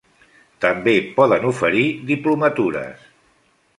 També 0.65 0.95
poden 1.19 1.45
oferir 1.49 1.85
diplomatures. 2.13 3.05